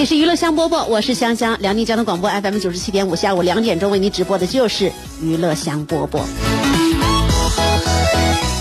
[0.00, 6.22] 里是娱乐香饽饽，我是香香，辽宁交通广播 FM 九十七点五，下午两点钟为你直播的就是娱乐香饽饽。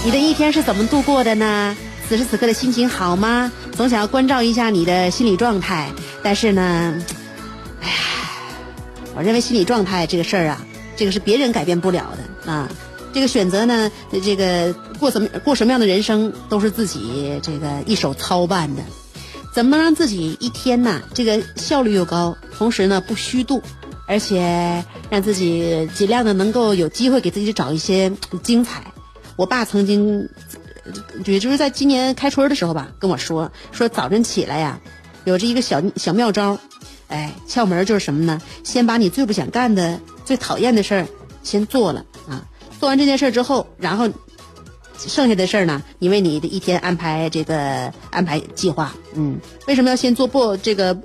[0.04, 1.78] 你的一天是怎么度过的呢？
[2.10, 3.50] 此时此刻的心情好吗？
[3.72, 5.90] 总想要关照一下你的心理状态，
[6.22, 7.02] 但是呢，
[7.80, 7.94] 哎呀，
[9.16, 10.62] 我认为心理状态这个事儿啊，
[10.98, 12.12] 这个是别人改变不了
[12.44, 12.67] 的啊。
[13.14, 13.90] 这个选择呢，
[14.22, 18.82] 这个过怎么过什么样的人生，都是自己这个一手操办的。
[19.52, 21.02] 怎么能让自己一天呢？
[21.14, 23.61] 这个效率又高，同时呢不虚度，
[24.08, 28.11] 而且让自己尽量的能够有机会给自己找一些
[28.44, 28.83] 精彩。
[29.36, 30.30] 我爸曾经，
[31.25, 34.80] 也就是在今年开春的时候吧，跟我说说早晨起来呀，
[35.25, 36.59] 有着一个小小妙招，
[37.08, 38.42] 哎，窍门就是什么呢？
[38.64, 41.08] 先把你最不想干的、最讨厌的事儿
[41.44, 42.45] 先做了啊，
[42.80, 44.09] 做完这件事之后，然后。
[45.08, 50.97] 剩下的事儿呢，你为你的一天安排这个安排计划，嗯，为什么要先做不这个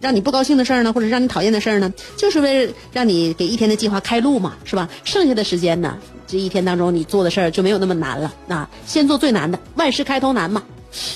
[0.00, 1.92] 让你不高兴的事儿呢，或者让你讨厌的事儿呢？
[2.16, 4.88] 就是为了让你给一天的计划开路嘛，是吧？
[5.04, 8.68] 剩下的时间呢，这一天当中你做的事儿就没有那么难了啊。
[8.84, 10.62] 先做最难的，万事开头难嘛，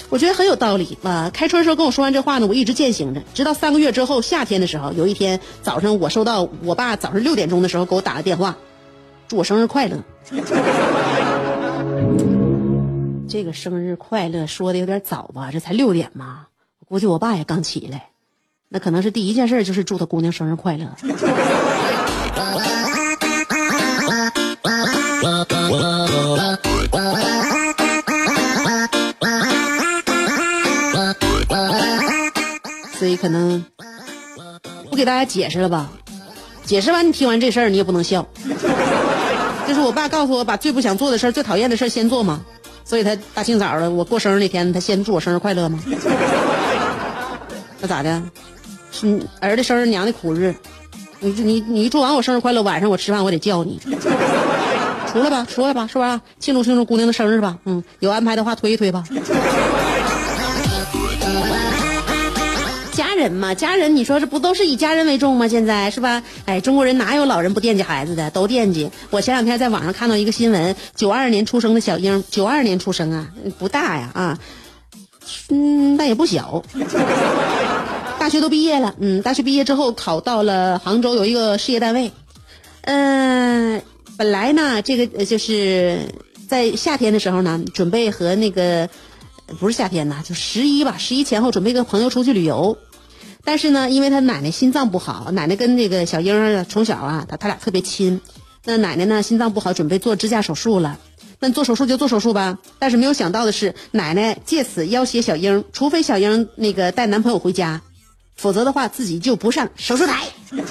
[0.09, 1.31] 我觉得很有道理啊。
[1.33, 8.56] 开春时候跟我说完这话呢，我一直践行着，直到三个月之后，夏天的时候，有一天早上我收到我爸早上六点钟的时候给我打的电话，
[9.28, 9.99] 祝我生日快乐。
[13.31, 15.51] 这个生日快乐说的有点早吧？
[15.53, 16.49] 这才六点嘛，
[16.81, 18.09] 我估计我爸也刚起来，
[18.69, 20.89] 那可能是第一件事就是祝他姑娘生日快乐。
[32.99, 33.65] 所以可能
[34.91, 35.89] 不给大家解释了吧？
[36.65, 38.27] 解释完你听完这事儿你也不能笑。
[39.69, 42.41] 就是我爸告诉我把最不想做的事最讨厌的事先做嘛。
[42.91, 45.78] 所以他大清早的，我过生日那天，他先祝我生日快乐吗？
[47.81, 48.21] 那咋的？
[48.91, 50.53] 是儿的生日，娘的苦日。
[51.21, 53.78] 你你你祝完我生日快乐，晚上我吃饭我得叫你，
[55.12, 56.21] 出来吧，出来吧，是吧？
[56.41, 57.56] 庆祝庆祝姑娘的生日吧。
[57.65, 59.05] 嗯，有安排的话推一推吧。
[63.21, 65.47] 人嘛，家人，你说这不都是以家人为重吗？
[65.47, 66.23] 现在是吧？
[66.47, 68.31] 哎，中国人哪有老人不惦记孩子的？
[68.31, 68.91] 都惦记。
[69.11, 74.39] 我前两天在网上看到一个新闻，九二年出生的小英，九二年出生啊，不大呀啊，
[75.51, 76.65] 嗯，但也不小。
[78.19, 82.13] 大学都毕业了，嗯，大学毕业之后考到了杭州有一个事业单位，
[82.83, 83.83] 嗯，
[84.17, 86.01] 本来呢，这个就是
[86.49, 88.89] 在夏天的时候呢，准备和那个
[89.59, 92.79] 不是夏天呐，就十一吧，十一前后准备跟朋友出去旅游。
[93.50, 98.21] 但是呢，因为他奶奶心脏不好，奶奶跟那个小英从小啊，他他俩特别亲。
[98.65, 101.00] 那奶奶呢，心脏不好，准备做支架手术了。
[101.41, 102.59] 那做手术就做手术吧。
[102.78, 107.83] 但是没有想到的是，奶奶借此要挟小英，除非小英那个带男朋友回家，
[108.37, 110.28] 否则的话自己就不上手术台。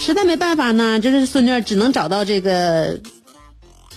[0.00, 2.98] 实在没办法呢，就是孙女只能找到这个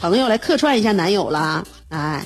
[0.02, 2.26] 朋友来客串一下男友了，哎，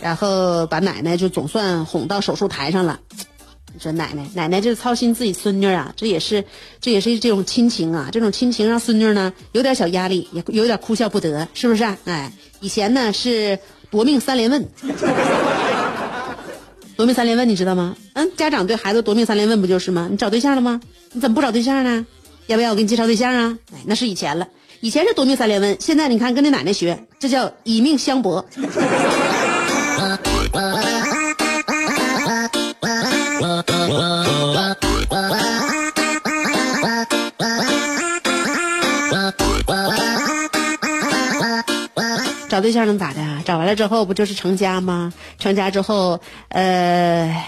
[0.00, 2.98] 然后把奶奶就总算哄到手术台上了。
[3.78, 6.44] 说奶奶，奶奶就是操心自己孙女啊，这也是，
[6.80, 11.84] 这也是这种亲情啊，这种亲情让孙女呢有点小压力，也有点哭笑不得，是不是？
[12.04, 13.58] 哎，以前呢是
[13.90, 14.66] 夺命三连问，
[16.96, 17.96] 夺命三连问你知道吗？
[18.14, 20.08] 嗯，家长对孩子夺命三连问不就是吗？
[20.10, 20.80] 你找对象了吗？
[21.12, 22.04] 你怎么不找对象呢？
[22.46, 23.58] 要不要我给你介绍对象啊？
[23.72, 24.48] 哎，那是以前了，
[24.80, 28.44] 以前是夺命三连问，现在你看跟你奶奶学，这叫以命相搏。
[42.58, 43.24] 找对象能咋的？
[43.44, 45.12] 找完了之后不就是成家吗？
[45.38, 47.44] 成家之后，呃，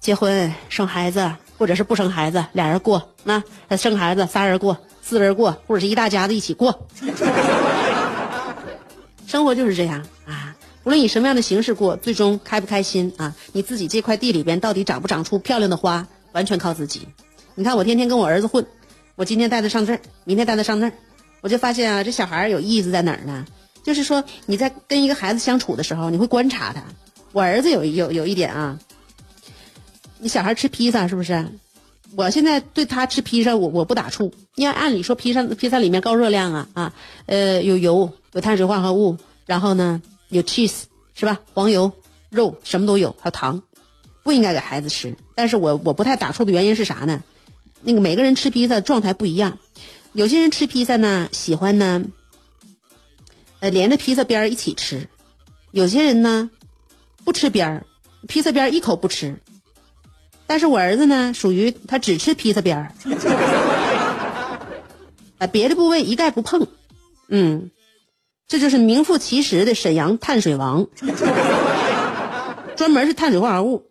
[0.00, 3.42] 结婚生孩子，或者是不生孩子，俩人过那
[3.78, 6.86] 生孩子仨人过，四人过，或者是一大家子一起过。
[9.26, 10.54] 生活就是这样啊，
[10.84, 17.08] 无论以什么样的形式过，最终开不开心啊，你自己这块地里边到底长不长出漂亮的花，完全靠自己。
[17.54, 18.66] 你看我天天跟我儿子混，
[19.14, 20.92] 我今天带他上这儿，明天带他上那儿，
[21.40, 23.46] 我就发现啊，这小孩有意思在哪儿呢？
[23.82, 26.82] 就是说你在跟一个孩子相处的时候，你会观察他。
[27.32, 28.78] 我儿子有有有一点啊，
[30.18, 31.46] 你小孩吃披萨是不是？
[32.16, 36.92] 我现在对他吃披萨，我我不打怵，因为按理说披萨披萨里面高热量啊啊，
[37.26, 39.16] 呃有油有碳水化合物，
[39.46, 40.82] 然后呢有 cheese
[41.14, 41.40] 是吧？
[41.54, 41.92] 黄油
[42.28, 43.62] 肉什么都有，还有糖，
[44.24, 45.16] 不应该给孩子吃。
[45.36, 47.22] 但是我我不太打怵的原因是啥呢？
[47.82, 49.58] 那个每个人吃披萨状态不一样，
[50.12, 52.02] 有些人吃披萨呢喜欢呢，
[53.60, 55.08] 呃连着披萨边儿一起吃，
[55.70, 56.50] 有些人呢
[57.24, 57.86] 不吃边儿，
[58.26, 59.36] 披萨边儿一口不吃。
[60.46, 62.92] 但是我儿子呢，属于他只吃披萨边儿，
[65.38, 66.66] 啊， 别的部位一概不碰，
[67.28, 67.70] 嗯，
[68.48, 70.88] 这就是名副其实的沈阳碳水王，
[72.76, 73.90] 专门是碳水化合物，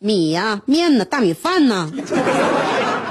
[0.00, 1.92] 米呀、面呐、大米饭呐，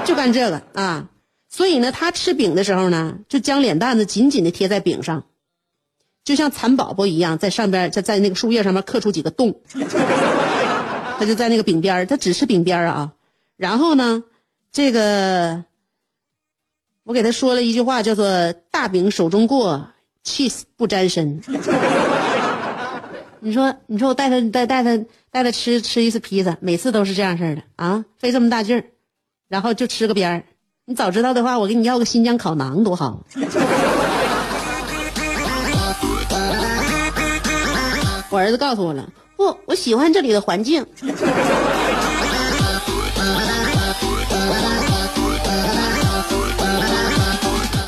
[0.04, 1.08] 就干这个啊。
[1.48, 5.24] 所以呢，他吃饼的时候呢，就将脸蛋子紧紧的贴在饼上，
[6.24, 9.60] 就像蚕宝宝一样，在上边在在那个树叶上面刻出几个洞。
[11.18, 13.12] 他就在那个饼边，他只吃饼边啊。
[13.56, 14.24] 然后呢，
[14.72, 15.64] 这个
[17.04, 19.88] 我给他说了一句话，叫做“大饼手中过
[20.24, 21.40] ，cheese 不沾身”。
[23.44, 28.84] 你说，你说我带他带带他带他吃吃一次披萨，每次都是这样式的啊，费这么大劲儿，
[29.48, 30.44] 然后就吃个边儿。
[30.84, 33.24] 你早知道的话，我给你要个新疆烤馕多好。
[38.32, 39.06] 我儿子告诉我了。
[39.36, 40.86] 不，我喜欢这里的环境。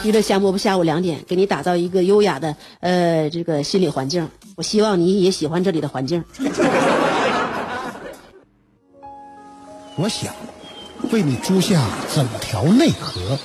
[0.05, 4.29] 娱乐香饽饽下午两点，给你打造一个优雅的呃这个心理环境。
[4.55, 6.23] 我希望你也喜欢这里的环境。
[9.97, 10.35] 我想
[11.11, 11.81] 为你租下
[12.15, 13.39] 整条内河，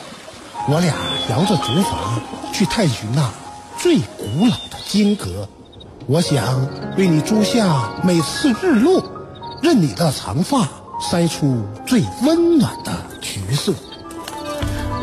[0.68, 0.94] 我俩
[1.30, 2.20] 摇着竹筏
[2.52, 3.32] 去探寻那
[3.78, 5.48] 最古老的金阁。
[6.12, 6.68] 我想
[6.98, 9.00] 为你租下每次日落，
[9.62, 10.68] 任你的长发
[11.00, 12.92] 筛出最温暖的
[13.22, 13.72] 橘色。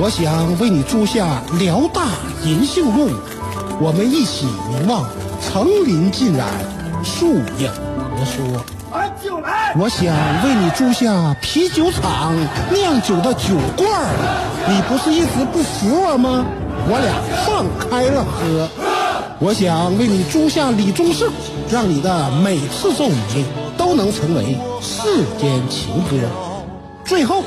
[0.01, 2.07] 我想为你租下辽大
[2.45, 3.11] 银杏路，
[3.81, 5.09] 我们一起凝望
[5.41, 6.49] 层林尽染，
[7.05, 7.71] 树影
[8.17, 8.45] 婆娑。
[9.79, 10.13] 我想
[10.43, 12.35] 为你租下啤酒厂
[12.75, 14.11] 酿酒的酒罐儿，
[14.69, 16.45] 你不是一直不服我吗？
[16.89, 17.15] 我俩
[17.47, 18.96] 放开了喝。
[19.39, 21.31] 我想为你租下李宗盛，
[21.71, 23.45] 让你的每次奏鸣
[23.77, 25.03] 都能成为世
[25.39, 26.27] 间情歌。
[27.05, 27.43] 最后，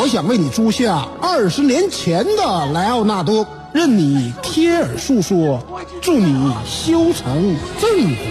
[0.00, 5.60] 我想为你租下二十年前的莱奥纳多，任你贴耳诉说，
[6.00, 8.24] 祝你修成正果。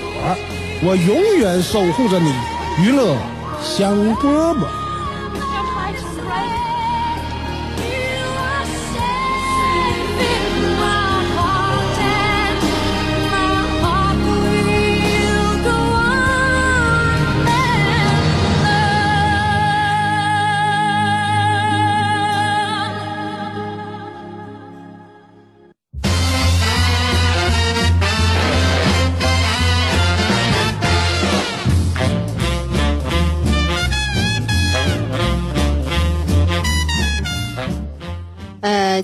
[0.84, 2.32] 我永远守护着你，
[2.82, 3.14] 娱乐
[3.62, 4.85] 香饽饽。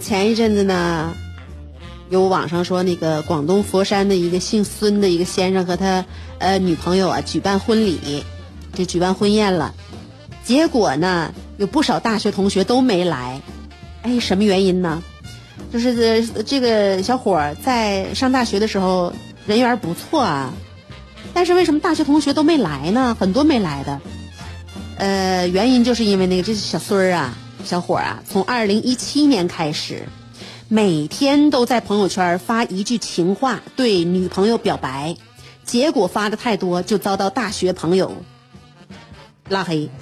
[0.01, 1.13] 前一阵子呢，
[2.09, 6.03] 有网上说那个广东佛山的一个姓孙的一个先生和他
[6.39, 8.23] 呃女朋友啊举办婚礼，
[8.73, 9.73] 就举办婚宴了，
[10.43, 13.39] 结果呢有不少大学同学都没来，
[14.01, 15.01] 哎，什么原因呢？
[15.71, 19.13] 就是这这个小伙在上大学的时候
[19.45, 20.51] 人缘不错啊，
[21.33, 23.15] 但是为什么大学同学都没来呢？
[23.19, 24.01] 很多没来的，
[24.97, 27.37] 呃，原因就是因为那个这小孙儿啊。
[27.63, 30.07] 小伙啊，从二零一七年开始，
[30.67, 35.15] 每天都在朋友圈发一句情话对女朋友表白，
[35.65, 38.15] 结果发的太多，就遭到大学朋友
[39.49, 39.89] 拉黑。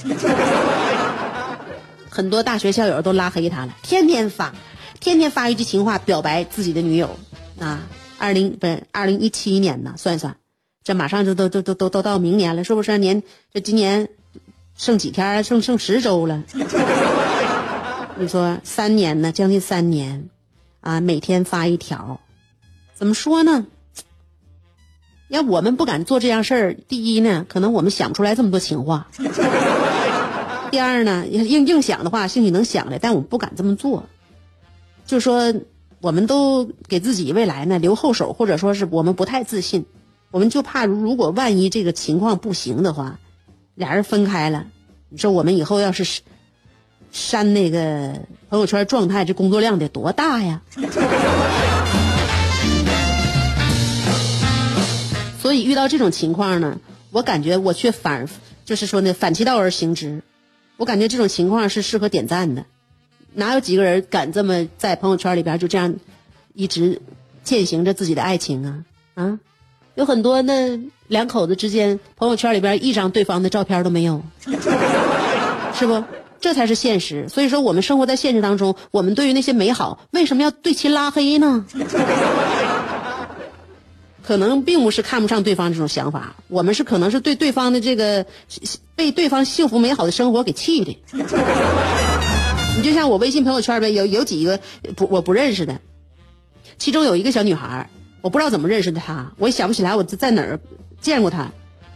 [2.10, 4.54] 很多大学校友都拉黑他了，天天发，
[5.00, 7.18] 天天发一句情话表白自己的女友。
[7.60, 7.82] 啊，
[8.18, 9.94] 二零不是二零一七年呢？
[9.98, 10.36] 算算，
[10.84, 12.98] 这马上就都都都都都到明年了，是不是？
[12.98, 13.22] 年
[13.54, 14.10] 这今年
[14.76, 15.44] 剩几天？
[15.44, 16.44] 剩剩十周了。
[18.20, 20.28] 你说三年呢，将近三年，
[20.82, 22.20] 啊，每天发一条，
[22.94, 23.66] 怎么说呢？
[25.30, 29.08] 要我们不敢做这样事儿，第一呢，可能我们想不出来这么多情话；
[30.70, 34.04] 第二呢，硬硬想的话，兴许能想来，但我们不敢这么做。
[35.06, 35.54] 就说
[36.02, 39.86] 我们都给自己未来呢留后手，或者说是我们不太自信，
[40.30, 43.18] 我们就怕如果万一这个情况不行的话，
[43.76, 44.66] 俩人分开了，
[45.08, 46.22] 你说我们以后要是
[47.12, 48.14] 删那个
[48.50, 50.62] 朋友圈状态，这工作量得多大呀？
[55.42, 56.80] 所以遇到这种情况呢，
[57.12, 58.28] 我感觉我却反
[58.66, 60.22] 就是说呢反其道而行之，
[60.78, 62.66] 我感觉这种情况是适合点赞的。
[63.34, 65.96] 哪有几个人敢这么在朋友圈里边就这样
[66.54, 67.02] 一直
[67.44, 68.84] 践行着自己的爱情啊？
[69.16, 69.40] 啊，
[69.96, 74.22] 有很多那两口子之间朋友圈里边一张对方的照片都没有，
[75.74, 76.04] 是不？
[76.40, 77.28] 这才是现实。
[77.30, 81.66] 所以说，我们生活在现实当中，我们对于那些美好，为什么要对其拉黑呢？
[84.22, 88.28] 可能并不是看不上对方这种想法，我们是可能是对对方的这个
[88.96, 91.00] 被对方幸福美好的生活给气的。
[92.78, 94.60] 你就像我微信朋友圈呗，有有几个
[94.96, 95.80] 不我不认识的，
[96.78, 97.90] 其中有一个小女孩，
[98.22, 100.60] 我不知道怎么认识的她，我也想不起来我在哪儿
[101.02, 101.52] 见过她，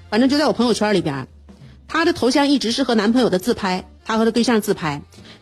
[0.09, 1.27] 反正就在我朋友圈里边，
[1.88, 5.01] 她的头像一直是和男朋友的自拍，她和她对象自拍，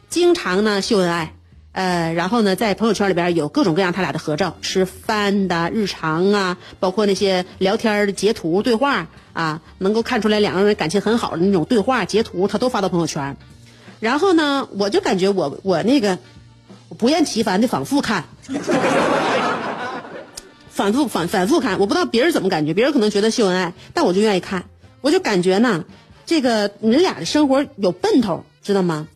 [0.09, 1.33] 经常呢秀恩爱。
[1.73, 13.37] 呃，然后呢，在朋友圈里边有各种各样他俩的合照，吃饭的、日常啊，包括那些聊天的截图、对话啊，能够看出来两个人感情很好的那种对话截图，他都发到朋友圈。
[14.01, 16.19] 然后呢，我就感觉我我那个
[16.97, 18.25] 不厌其烦的反复看，
[20.69, 24.65] 反复反反复看，我不知道别人怎么感觉，别人可能觉得秀恩爱，但我就愿意看，
[24.99, 25.85] 我就感觉呢，
[26.25, 29.07] 这个你俩的生活有奔头，知道吗？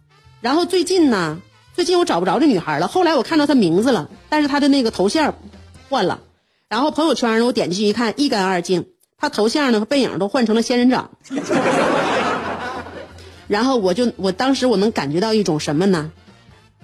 [0.41, 1.41] 然后最近呢。
[1.75, 5.35] 最近我找不着这女孩了，后来我看到她名字了，但是她的那个头像
[5.89, 6.21] 换了，
[6.69, 8.85] 然后朋友圈呢，我点进去一看，一干二净，
[9.17, 11.11] 她头像呢和背影都换成了仙人掌，
[13.49, 16.13] 然后我就我当时我能感觉到一种什么呢？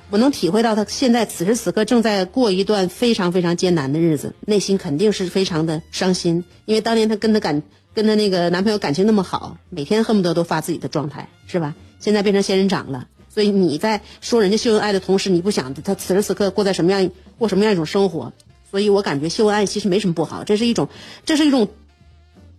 [0.10, 7.64] 我能体会到她现在此时此刻正在过一段非常非常艰难的日子，内心肯定是非常的伤心，因为当年她跟她感
[7.94, 11.74] 跟她那个男朋友感情那么好，每天恨不得都发自己的状态，是吧？
[12.02, 13.08] 现在变成仙人掌了。
[13.34, 18.34] 所以你在说人家秀恩爱的同时，你不想他此时此刻过在什么样过什么样一种生活？
[18.70, 20.90] 所以我感觉秀恩爱其实没什么不好，这是一种，
[21.26, 21.70] 这是一种，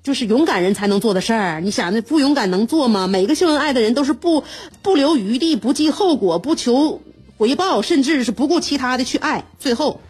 [0.02, 1.60] 就是勇敢人才能做的事儿。
[1.60, 3.06] 你想那不勇敢能做吗？
[3.06, 4.44] 每个秀恩爱的人都是不
[4.80, 7.02] 不留余地、不计后果、不求
[7.36, 9.44] 回报，甚至是不顾其他的去爱。
[9.58, 10.00] 最后，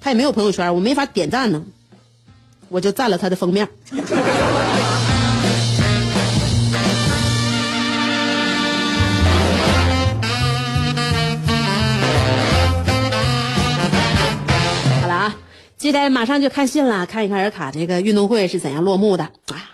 [0.00, 1.64] 他也没有朋友圈，我没法点赞呢，
[2.68, 3.68] 我就赞了他的封面。
[15.86, 19.70] 接下来马上就看信了，看一看尔卡这个运动会是怎样落幕的啊。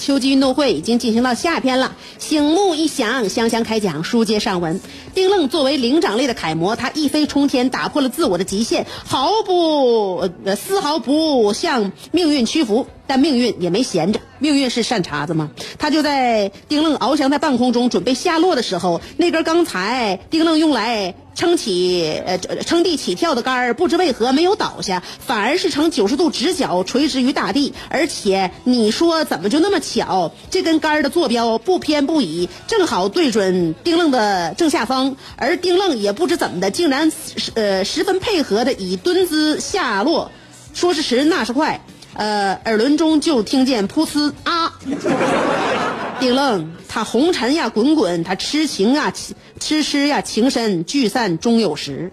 [0.00, 1.94] 秋季运动会已经进行到夏天了，
[2.26, 4.80] 醒目一响，香香开讲，书接上文。
[5.14, 12.88] 丁愣作为灵长类的楷模，他一飞冲天，打破了自我的极限，毫不呃丝毫不向命运屈服。
[13.08, 15.52] 但命运也没闲着，命运是善茬子吗？
[15.78, 21.14] 他就在丁愣翱翔在半空中准备下落的时候，那根刚才丁愣用来。
[21.36, 27.74] 撑起呃撑地起跳的杆儿，不知为何没有倒下，反而是呈九十度直角垂直于大地。
[27.90, 30.32] 而且你说怎么就那么巧？
[30.50, 35.16] 这根杆儿的坐标不偏不倚，正好对准丁愣的正下方。
[35.36, 37.12] 而丁愣也不知怎么的，竟然
[37.54, 40.30] 呃十分配合的以蹲姿下落。
[40.74, 41.80] 说时迟，那时快，
[42.14, 44.72] 呃耳轮中就听见噗呲啊！
[46.20, 49.12] 丁愣他红尘呀滚滚，他痴情啊
[49.60, 52.10] 痴痴呀情深聚散终有时，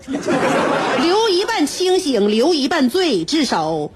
[1.02, 3.92] 留一半清醒，留一半醉，至少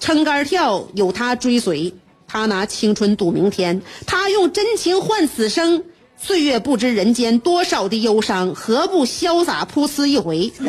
[0.00, 1.94] 撑杆跳有他追随。
[2.32, 5.84] 他拿青春赌明天，他用真情换此生。
[6.16, 10.50] 岁月不知人间多少的忧伤，何不潇洒噗呲一回？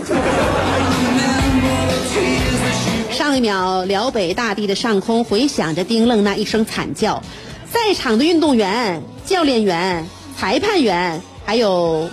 [3.14, 7.24] 上一秒，辽北大地的上空回响着丁愣那一声惨叫。
[7.72, 10.06] 在场的运动员、教练员、
[10.38, 12.10] 裁判员，还有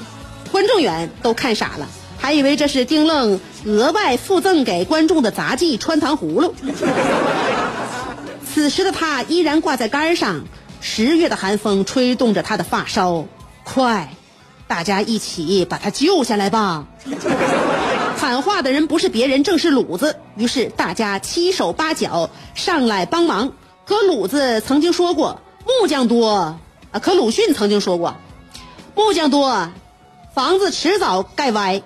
[0.52, 1.88] 观众员都看傻了，
[2.18, 6.54] 还以为这是丁愣额外附赠给观众的杂技穿糖葫芦。
[8.52, 10.44] 此时的他依然挂在杆上，
[10.80, 13.26] 十月的寒风吹动着他的发梢。
[13.62, 14.12] 快，
[14.66, 16.86] 大家一起把他救下来吧！
[18.16, 20.16] 喊话的人不是别人，正是鲁子。
[20.36, 23.52] 于是大家七手八脚上来帮忙。
[23.86, 25.40] 可鲁子曾经说过。
[25.66, 26.58] 木匠多
[26.90, 28.16] 啊，可鲁迅曾经说过，
[28.96, 29.70] 木匠多，
[30.34, 31.82] 房子迟早盖歪。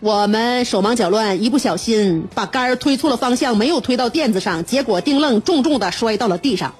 [0.00, 6.74] 我们手忙脚乱，一不小心把杆儿推错了方向，没有推到垫子上，结果丁愣重重的摔到了地上。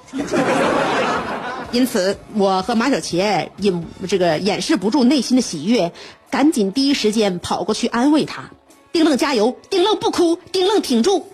[1.71, 5.91] 因此，我和马小茄隐这个掩饰不住内心的喜悦，
[6.29, 8.51] 赶紧第一时间跑过去安慰他
[8.93, 11.27] ：“丁愣加油，丁愣不哭，丁愣挺住。”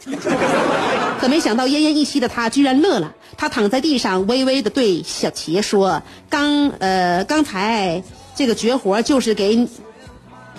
[1.19, 8.01] 可没想到奄奄一息的他居然乐了，他躺在地上微微的对小茄说：“刚呃刚才
[8.35, 9.67] 这个绝活就是给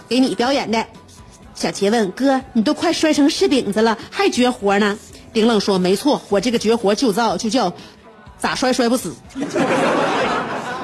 [0.07, 0.85] 给你表演的。”
[1.55, 4.99] 小杰问：“哥，你都快摔成柿饼子了，还绝活呢？”
[5.33, 7.73] 丁愣说：“没错，我这个绝活就叫就叫。”
[8.39, 9.15] 咋摔摔不死？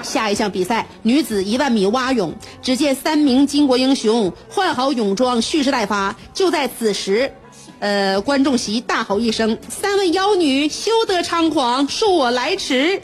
[0.02, 2.34] 下一项比赛，女子一万米蛙泳。
[2.62, 6.16] 只见三名巾帼英雄换好泳装，蓄势待发。
[6.32, 7.34] 就在此时，
[7.80, 13.02] 呃，观众席大吼一声：“三位妖女，休得猖狂，恕我来迟！”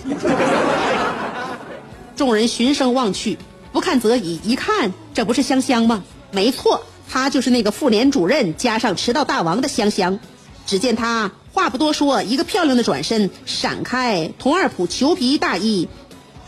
[2.17, 3.37] 众人循声望去，
[3.73, 6.03] 不看则已，一看，这不是香香吗？
[6.31, 10.19] 没错，她就是那个妇联主任加上迟到大王的香香。
[10.67, 11.33] 只见她。
[11.53, 15.89] 话不多说，一个漂亮的转身，闪开佟二普裘皮大衣，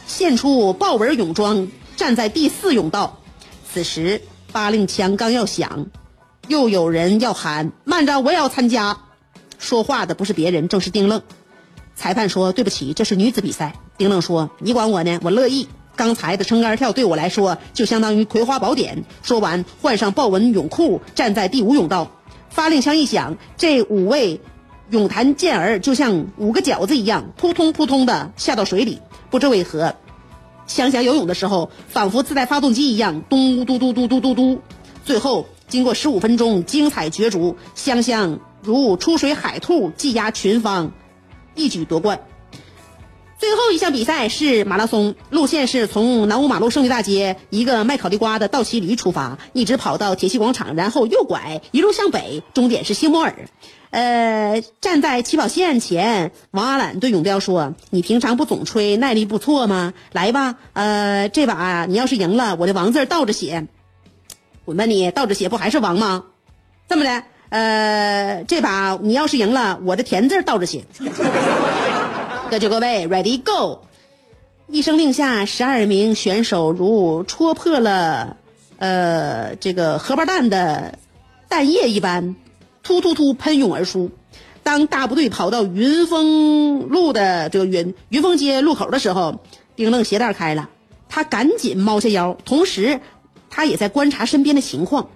[0.06, 3.18] 现出豹纹泳装，站在第四泳道。
[3.72, 4.20] 此时
[4.52, 5.86] 八令枪刚要响，
[6.46, 8.98] 又有人要喊：“慢着，我也要参加。”
[9.58, 11.22] 说话的不是别人，正是丁愣。
[11.96, 15.68] 裁判说：“对不起，这是女子比赛。”丁愣说：“你管我呢，我乐意。
[15.98, 22.12] 刚才的撑杆跳对我来说，就相当于葵花宝典。”说完，换上豹纹泳裤，站在第五泳道。
[22.48, 24.40] 发令枪一响，这五位。
[24.90, 29.00] 泳坛健儿就像五个饺子一样，扑通扑通的下到水里。
[29.28, 29.96] 不知为何，
[30.66, 34.62] 香香游泳的时候仿佛自带发动机一样，咚嘟嘟嘟嘟嘟嘟。
[35.04, 40.92] 最后经过十五分钟精彩角逐，香香如出水海兔，技压群芳，
[41.54, 42.20] 一举夺冠。
[43.38, 53.48] 最后一项比赛是马拉松，路线是从南五马路胜利大街一个卖烤地瓜的倒骑驴出发，一直跑到铁西广场，然后右拐，一路向北，终点是西摩尔。
[53.90, 59.94] 呃，站在起跑线前，王阿懒对永彪说：“你平常不总吹耐力不错吗？
[60.12, 63.68] 来吧，呃，这把你要是赢了，我的王字倒着写。
[64.64, 66.24] 我问你，倒着写不还是王吗？
[66.88, 70.84] 这么的，呃，这把你要是赢了，我的田字倒着写。
[72.50, 73.80] 各就各位，Ready Go！
[74.68, 78.38] 一声令下，十二名选手如戳破了
[78.78, 80.98] 呃这个荷包蛋的
[81.50, 82.36] 蛋液一般。”
[82.82, 84.10] 突突突喷涌而出。
[84.62, 89.40] 当大部队跑到云峰路的这个云云峰街路口的时候，
[89.76, 90.70] 丁愣鞋带开了，
[91.10, 93.00] 他赶紧猫下腰，同时
[93.50, 95.10] 他也在观察身边的情况。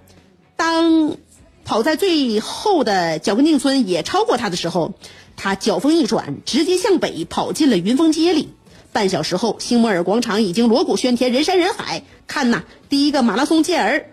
[0.55, 1.17] 当
[1.65, 4.93] 跑在最后的脚跟定村也超过他的时候，
[5.35, 8.49] 他脚风一转，直接向北跑进了云峰街里。
[8.91, 12.03] 半小时后，星摩尔广场已经锣鼓喧天，人山人海。
[12.27, 14.05] 看呐，第一个马拉松健儿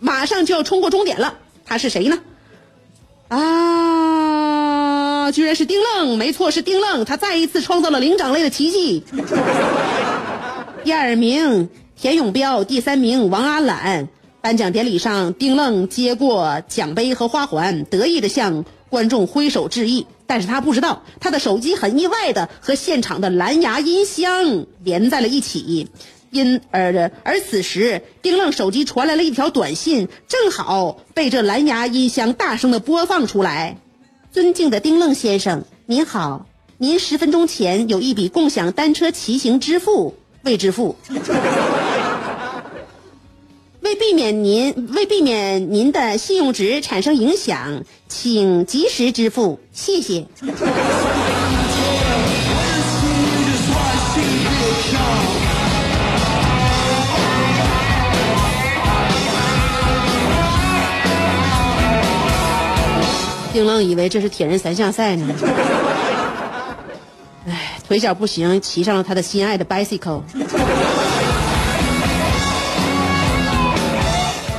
[0.00, 2.18] 马上就要冲过终点了，他是谁呢？
[3.28, 5.30] 啊！
[5.32, 9.02] 居然是丁愣，没错，是丁愣，他再一次创造了灵长类的奇迹。
[10.84, 14.08] 第二名田永彪，第三名王阿懒。
[14.40, 20.06] 颁奖典礼上，丁愣接过奖杯和花环，得意的向观众挥手致意。
[20.26, 25.88] 但是他不知道，他的手机很意外的和现场的蓝牙音箱连在了一起。
[26.30, 33.78] 因而而此时，丁愣手机传来了一条短信，正好被这蓝牙音箱大声的播放出来。
[34.32, 36.46] 尊敬的丁愣先生，您好，
[36.76, 40.96] 您十分钟前有一笔共享单车骑行支付未支付，
[43.86, 50.26] 为避免您为避免您的信用值产生影响，请及时支付，谢谢。
[63.52, 65.32] 丁愣以为这是铁人三项赛呢，
[67.46, 70.22] 哎，腿脚不行，骑上了他的心爱的 bicycle。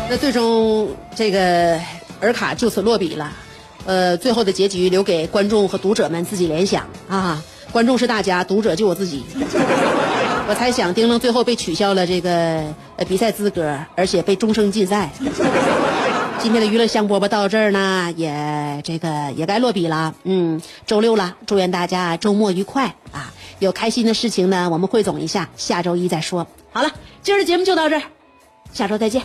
[0.10, 1.80] 那最终这个
[2.22, 3.32] 尔卡就此落笔了，
[3.86, 7.44] 呃，最后的结局留给观众和读者们自己联想啊。
[7.74, 9.26] 观众是大家，读者就我自己。
[10.50, 15.10] 我猜想丁愣最后被取消了这个呃比赛资格，而且被终生禁赛。
[16.40, 20.16] 今天的娱乐香饽饽到这儿呢，也这个也该落笔了。
[20.24, 23.34] 嗯，周六了，祝愿大家周末愉快啊！
[23.60, 26.48] 有开心的事情呢，我们汇总一下，下周一再说。
[26.72, 26.92] 好了，
[27.24, 28.04] 今儿的节目就到这儿，
[28.72, 29.24] 下周再见。